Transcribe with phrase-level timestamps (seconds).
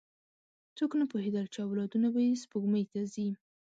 [0.77, 3.29] څوک نه پوهېدل، چې اولادونه به یې سپوږمۍ ته ځي.